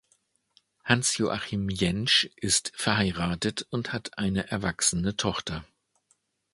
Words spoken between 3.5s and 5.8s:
und hat eine erwachsene Tochter.